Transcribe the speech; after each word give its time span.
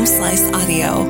Home 0.00 0.06
Slice 0.06 0.50
Audio. 0.54 1.04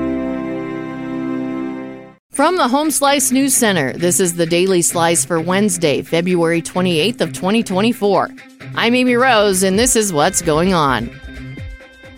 From 2.33 2.56
the 2.56 2.67
Home 2.67 2.90
Slice 2.90 3.30
News 3.30 3.54
Center, 3.54 3.93
this 3.93 4.19
is 4.19 4.35
the 4.35 4.46
Daily 4.46 4.82
Slice 4.82 5.24
for 5.24 5.40
Wednesday, 5.40 6.03
February 6.03 6.61
28th 6.61 7.21
of 7.21 7.32
2024. 7.32 8.30
I'm 8.74 8.96
Amy 8.96 9.14
Rose, 9.14 9.62
and 9.62 9.79
this 9.79 9.95
is 9.95 10.12
what's 10.12 10.42
going 10.42 10.74
on. 10.74 11.08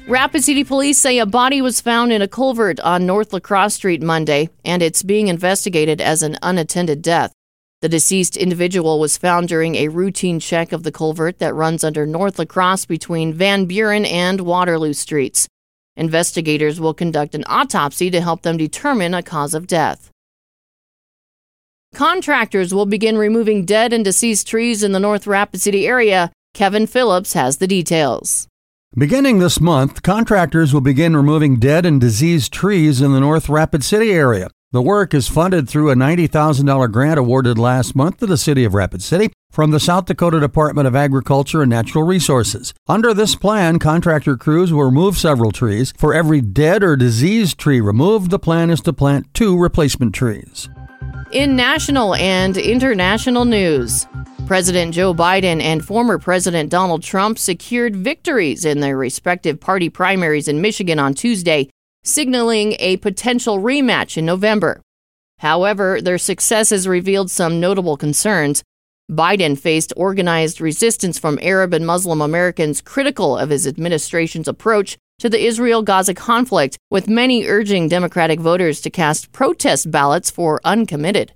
Rapid 0.09 0.45
City 0.45 0.65
Police 0.65 0.97
say 0.97 1.19
a 1.19 1.27
body 1.27 1.61
was 1.61 1.83
found 1.83 2.11
in 2.11 2.23
a 2.23 2.27
culvert 2.27 2.81
on 2.81 3.05
North 3.05 3.35
Lacrosse 3.35 3.75
Street 3.75 4.01
Monday, 4.01 4.49
and 4.65 4.83
it's 4.83 5.03
being 5.03 5.29
investigated 5.29 6.01
as 6.01 6.23
an 6.23 6.39
unattended 6.41 7.03
death. 7.03 7.35
The 7.83 7.91
deceased 7.91 8.35
individual 8.35 8.99
was 8.99 9.19
found 9.19 9.49
during 9.49 9.75
a 9.75 9.89
routine 9.89 10.41
check 10.41 10.73
of 10.73 10.85
the 10.85 10.93
culvert 10.93 11.39
that 11.39 11.55
runs 11.55 11.85
under 11.85 12.07
North 12.07 12.39
Lacrosse 12.39 12.87
between 12.87 13.35
Van 13.35 13.67
Buren 13.67 14.07
and 14.07 14.41
Waterloo 14.41 14.95
Streets. 14.95 15.49
Investigators 15.97 16.81
will 16.81 16.95
conduct 16.95 17.35
an 17.35 17.45
autopsy 17.47 18.11
to 18.11 18.21
help 18.21 18.43
them 18.43 18.57
determine 18.57 19.13
a 19.13 19.23
cause 19.23 19.53
of 19.53 19.67
death. 19.67 20.11
Contractors 21.95 22.73
will 22.73 22.87
begin 22.87 23.19
removing 23.19 23.67
dead 23.67 23.93
and 23.93 24.03
deceased 24.03 24.47
trees 24.47 24.83
in 24.83 24.93
the 24.93 25.01
North 25.01 25.27
Rapid 25.27 25.61
City 25.61 25.87
area. 25.87 26.33
Kevin 26.55 26.87
Phillips 26.87 27.35
has 27.35 27.59
the 27.59 27.67
details. 27.67 28.49
Beginning 28.97 29.39
this 29.39 29.61
month, 29.61 30.03
contractors 30.03 30.73
will 30.73 30.81
begin 30.81 31.15
removing 31.15 31.57
dead 31.57 31.85
and 31.85 32.01
diseased 32.01 32.53
trees 32.53 33.03
in 33.03 33.13
the 33.13 33.21
North 33.21 33.49
Rapid 33.49 33.85
City 33.85 34.13
area. 34.13 34.51
The 34.71 34.83
work 34.83 35.13
is 35.13 35.29
funded 35.29 35.69
through 35.69 35.91
a 35.91 35.95
$90,000 35.95 36.91
grant 36.91 37.19
awarded 37.19 37.59
last 37.59 37.95
month 37.95 38.19
to 38.19 38.27
the 38.27 38.39
City 38.39 38.65
of 38.65 38.73
Rapid 38.73 39.03
City 39.03 39.31
from 39.53 39.71
the 39.71 39.79
South 39.79 40.07
Dakota 40.07 40.41
Department 40.41 40.89
of 40.89 40.97
Agriculture 40.97 41.63
and 41.63 41.71
Natural 41.71 42.05
Resources. 42.05 42.73
Under 42.89 43.15
this 43.15 43.37
plan, 43.37 43.79
contractor 43.79 44.37
crews 44.37 44.73
will 44.73 44.85
remove 44.85 45.19
several 45.19 45.53
trees. 45.53 45.93
For 45.99 46.15
every 46.15 46.41
dead 46.41 46.83
or 46.83 46.97
diseased 46.97 47.59
tree 47.59 47.81
removed, 47.81 48.31
the 48.31 48.39
plan 48.39 48.71
is 48.71 48.81
to 48.81 48.93
plant 48.93 49.33
two 49.35 49.57
replacement 49.57 50.15
trees. 50.15 50.69
In 51.31 51.55
national 51.55 52.15
and 52.15 52.57
international 52.57 53.45
news, 53.45 54.07
President 54.47 54.95
Joe 54.95 55.15
Biden 55.15 55.63
and 55.63 55.85
former 55.85 56.19
President 56.19 56.71
Donald 56.71 57.03
Trump 57.03 57.39
secured 57.39 57.95
victories 57.95 58.65
in 58.65 58.81
their 58.81 58.97
respective 58.97 59.61
party 59.61 59.89
primaries 59.89 60.49
in 60.49 60.61
Michigan 60.61 60.99
on 60.99 61.15
Tuesday 61.15 61.69
signaling 62.05 62.75
a 62.79 62.97
potential 62.99 63.59
rematch 63.59 64.17
in 64.17 64.27
November. 64.27 64.81
However, 65.39 66.01
their 66.01 66.19
successes 66.19 66.89
revealed 66.89 67.31
some 67.31 67.61
notable 67.61 67.97
concerns. 67.97 68.63
Biden 69.13 69.59
faced 69.59 69.93
organized 69.95 70.59
resistance 70.59 71.19
from 71.19 71.39
Arab 71.43 71.75
and 71.75 71.87
Muslim 71.87 72.23
Americans 72.23 72.81
critical 72.81 73.37
of 73.37 73.51
his 73.51 73.67
administration's 73.67 74.49
approach 74.49 74.97
to 75.19 75.29
the 75.29 75.45
Israel 75.45 75.83
Gaza 75.83 76.15
conflict, 76.15 76.79
with 76.91 77.11
many 77.11 77.47
urging 77.47 77.89
Democratic 77.89 78.41
voters 78.41 78.81
to 78.81 78.91
cast 78.91 79.31
protest 79.31 79.91
ballots 79.91 80.31
for 80.31 80.61
uncommitted. 80.65 81.33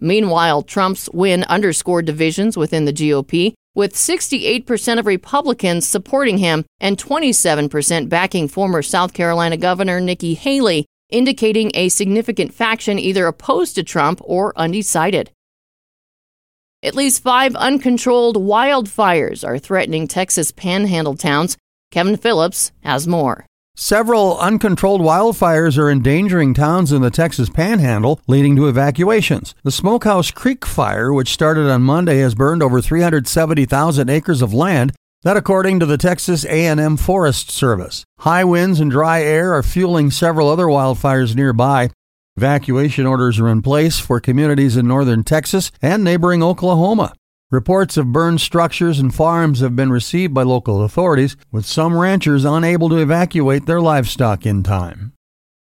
Meanwhile, 0.00 0.62
Trump's 0.62 1.08
win 1.14 1.44
underscored 1.44 2.04
divisions 2.04 2.58
within 2.58 2.84
the 2.84 2.92
GOP, 2.92 3.54
with 3.74 3.94
68% 3.94 4.98
of 4.98 5.06
Republicans 5.06 5.86
supporting 5.86 6.38
him 6.38 6.64
and 6.78 6.98
27% 6.98 8.08
backing 8.10 8.48
former 8.48 8.82
South 8.82 9.14
Carolina 9.14 9.56
Governor 9.56 9.98
Nikki 9.98 10.34
Haley, 10.34 10.84
indicating 11.08 11.70
a 11.74 11.88
significant 11.88 12.52
faction 12.52 12.98
either 12.98 13.26
opposed 13.26 13.76
to 13.76 13.82
Trump 13.82 14.20
or 14.22 14.52
undecided. 14.58 15.30
At 16.84 16.94
least 16.94 17.22
five 17.22 17.56
uncontrolled 17.56 18.36
wildfires 18.36 19.42
are 19.42 19.58
threatening 19.58 20.06
Texas 20.06 20.52
panhandle 20.52 21.16
towns. 21.16 21.56
Kevin 21.90 22.18
Phillips 22.18 22.72
has 22.82 23.08
more. 23.08 23.46
Several 23.74 24.38
uncontrolled 24.38 25.00
wildfires 25.00 25.78
are 25.78 25.90
endangering 25.90 26.52
towns 26.52 26.92
in 26.92 27.00
the 27.00 27.10
Texas 27.10 27.48
Panhandle, 27.48 28.20
leading 28.26 28.54
to 28.56 28.68
evacuations. 28.68 29.54
The 29.64 29.70
Smokehouse 29.70 30.30
Creek 30.30 30.66
fire, 30.66 31.10
which 31.10 31.32
started 31.32 31.70
on 31.70 31.82
Monday, 31.82 32.18
has 32.18 32.34
burned 32.34 32.62
over 32.62 32.82
370,000 32.82 34.10
acres 34.10 34.42
of 34.42 34.52
land, 34.52 34.92
that 35.22 35.38
according 35.38 35.80
to 35.80 35.86
the 35.86 35.96
Texas 35.96 36.44
A&M 36.44 36.98
Forest 36.98 37.50
Service. 37.50 38.04
High 38.18 38.44
winds 38.44 38.78
and 38.78 38.90
dry 38.90 39.22
air 39.22 39.54
are 39.54 39.62
fueling 39.62 40.10
several 40.10 40.50
other 40.50 40.66
wildfires 40.66 41.34
nearby. 41.34 41.88
Evacuation 42.36 43.06
orders 43.06 43.38
are 43.38 43.48
in 43.48 43.62
place 43.62 44.00
for 44.00 44.18
communities 44.18 44.76
in 44.76 44.88
northern 44.88 45.22
Texas 45.22 45.70
and 45.80 46.02
neighboring 46.02 46.42
Oklahoma. 46.42 47.12
Reports 47.52 47.96
of 47.96 48.10
burned 48.10 48.40
structures 48.40 48.98
and 48.98 49.14
farms 49.14 49.60
have 49.60 49.76
been 49.76 49.90
received 49.90 50.34
by 50.34 50.42
local 50.42 50.82
authorities, 50.82 51.36
with 51.52 51.64
some 51.64 51.96
ranchers 51.96 52.44
unable 52.44 52.88
to 52.88 52.96
evacuate 52.96 53.66
their 53.66 53.80
livestock 53.80 54.44
in 54.44 54.64
time. 54.64 55.12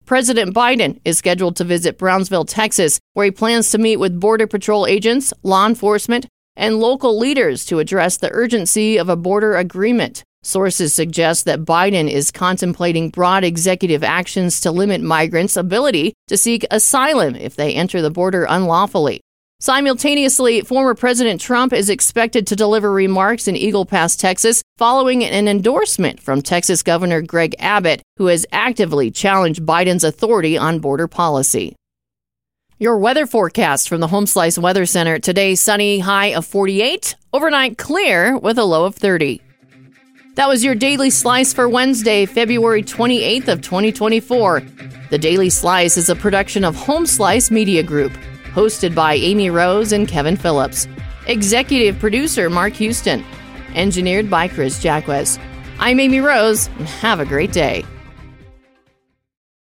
President 0.07 0.55
Biden 0.55 1.01
is 1.05 1.19
scheduled 1.19 1.57
to 1.57 1.65
visit 1.65 1.99
Brownsville, 1.99 2.45
Texas, 2.45 3.01
where 3.15 3.25
he 3.25 3.33
plans 3.33 3.73
to 3.73 3.79
meet 3.79 3.97
with 3.97 4.21
Border 4.21 4.47
Patrol 4.47 4.87
agents, 4.87 5.33
law 5.43 5.67
enforcement, 5.67 6.27
and 6.55 6.79
local 6.79 7.19
leaders 7.19 7.67
to 7.67 7.81
address 7.81 8.17
the 8.17 8.31
urgency 8.33 8.97
of 8.97 9.09
a 9.09 9.17
border 9.17 9.57
agreement. 9.57 10.23
Sources 10.43 10.95
suggest 10.95 11.45
that 11.45 11.67
Biden 11.67 12.11
is 12.11 12.31
contemplating 12.31 13.11
broad 13.11 13.45
executive 13.45 14.03
actions 14.03 14.61
to 14.63 14.71
limit 14.71 15.03
migrants' 15.03 15.57
ability 15.57 16.15
to 16.29 16.37
seek 16.39 16.65
asylum 16.71 17.37
if 17.37 17.57
they 17.57 17.75
enter 17.75 18.01
the 18.01 18.11
border 18.11 18.47
unlawfully. 18.49 19.21
Simultaneously, 19.63 20.63
former 20.63 20.95
President 20.95 21.39
Trump 21.39 21.75
is 21.75 21.91
expected 21.91 22.47
to 22.47 22.57
deliver 22.57 22.91
remarks 22.91 23.47
in 23.47 23.55
Eagle 23.55 23.85
Pass, 23.85 24.17
Texas, 24.17 24.63
following 24.79 25.23
an 25.23 25.47
endorsement 25.47 26.19
from 26.19 26.41
Texas 26.41 26.83
Governor 26.83 27.21
Greg 27.21 27.55
Abbott, 27.59 28.01
who 28.17 28.27
has 28.27 28.47
actively 28.51 29.11
challenged 29.11 29.67
Biden's 29.67 30.05
authority 30.05 30.57
on 30.57 30.79
border 30.79 31.07
policy. 31.07 31.77
Your 32.79 32.97
weather 32.97 33.27
forecast 33.27 33.91
from 33.91 34.01
the 34.01 34.09
Home 34.09 34.25
Slice 34.25 34.57
Weather 34.57 34.87
Center 34.87 35.19
today 35.19 35.55
sunny, 35.55 35.99
high 35.99 36.29
of 36.29 36.47
48, 36.47 37.15
overnight 37.35 37.77
clear 37.77 38.39
with 38.39 38.57
a 38.57 38.65
low 38.65 38.87
of 38.87 38.95
30. 38.95 39.43
That 40.37 40.49
was 40.49 40.65
your 40.65 40.77
daily 40.77 41.11
slice 41.11 41.53
for 41.53 41.69
Wednesday, 41.69 42.25
February 42.25 42.85
28th 42.85 43.49
of 43.49 43.63
2024. 43.63 44.63
The 45.11 45.19
Daily 45.19 45.51
Slice 45.51 45.97
is 45.97 46.09
a 46.09 46.15
production 46.15 46.65
of 46.65 46.77
Home 46.77 47.05
Slice 47.05 47.51
Media 47.51 47.83
Group 47.83 48.13
hosted 48.53 48.95
by 48.95 49.15
Amy 49.15 49.51
Rose 49.51 49.93
and 49.93 50.07
Kevin 50.07 50.37
Phillips. 50.37 50.87
Executive 51.27 51.99
producer 51.99 52.49
Mark 52.49 52.75
Houston. 52.75 53.25
Engineered 53.75 54.31
by 54.31 54.47
Chris 54.47 54.81
Jacquez. 54.81 55.39
I'm 55.81 55.99
Amy 55.99 56.21
Rose, 56.21 56.69
and 56.79 56.87
have 56.87 57.19
a 57.19 57.25
great 57.25 57.51
day. 57.53 57.85